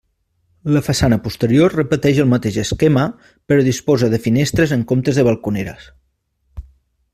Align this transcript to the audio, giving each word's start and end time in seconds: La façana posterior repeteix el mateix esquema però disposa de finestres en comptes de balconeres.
La 0.75 0.81
façana 0.85 1.19
posterior 1.25 1.75
repeteix 1.79 2.21
el 2.23 2.31
mateix 2.31 2.57
esquema 2.63 3.05
però 3.51 3.67
disposa 3.69 4.09
de 4.15 4.21
finestres 4.27 4.75
en 4.79 4.87
comptes 4.93 5.21
de 5.21 5.29
balconeres. 5.31 5.89